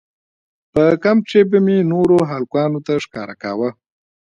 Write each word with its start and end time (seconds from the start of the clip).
په 0.73 0.83
کمپ 1.03 1.21
کښې 1.29 1.41
به 1.49 1.57
مې 1.65 1.77
نورو 1.91 2.17
هلکانو 2.31 2.79
ته 2.85 2.93
ښکاره 3.05 3.35
کاوه. 3.43 3.69